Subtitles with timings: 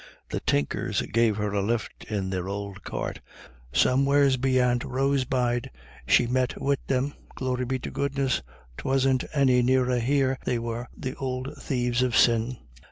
[0.31, 3.21] The Tinkers gave her a lift in their ould cart.
[3.71, 5.69] Somewheres beyant Rosbride
[6.07, 8.41] she met wid them; glory be to goodness
[8.77, 12.57] 'twasn't any nearer here they were, the ould thieves of sin.